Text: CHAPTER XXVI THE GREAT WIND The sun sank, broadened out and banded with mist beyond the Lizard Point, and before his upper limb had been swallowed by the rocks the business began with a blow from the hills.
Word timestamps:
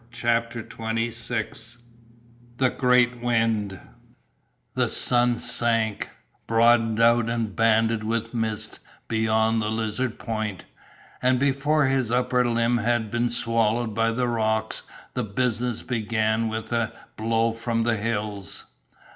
CHAPTER 0.09 0.63
XXVI 0.63 1.77
THE 2.57 2.71
GREAT 2.71 3.21
WIND 3.21 3.79
The 4.73 4.89
sun 4.89 5.37
sank, 5.37 6.09
broadened 6.47 6.99
out 6.99 7.29
and 7.29 7.55
banded 7.55 8.03
with 8.03 8.33
mist 8.33 8.79
beyond 9.07 9.61
the 9.61 9.69
Lizard 9.69 10.17
Point, 10.17 10.63
and 11.21 11.39
before 11.39 11.85
his 11.85 12.09
upper 12.09 12.49
limb 12.49 12.77
had 12.79 13.11
been 13.11 13.29
swallowed 13.29 13.93
by 13.93 14.11
the 14.11 14.27
rocks 14.27 14.81
the 15.13 15.23
business 15.23 15.83
began 15.83 16.47
with 16.47 16.71
a 16.73 16.91
blow 17.15 17.51
from 17.51 17.83
the 17.83 17.97
hills. 17.97 18.73